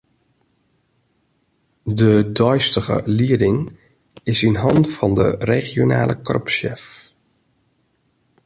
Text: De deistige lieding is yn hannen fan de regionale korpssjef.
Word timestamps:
De 1.83 2.15
deistige 2.41 3.01
lieding 3.11 3.59
is 4.31 4.39
yn 4.49 4.61
hannen 4.63 4.87
fan 4.95 5.13
de 5.19 5.27
regionale 5.53 6.15
korpssjef. 6.27 6.83